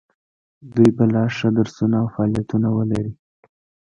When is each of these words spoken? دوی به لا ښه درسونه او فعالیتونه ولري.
دوی 0.73 0.89
به 0.97 1.05
لا 1.13 1.23
ښه 1.35 1.49
درسونه 1.57 1.95
او 2.01 2.07
فعالیتونه 2.13 2.67
ولري. 2.77 3.13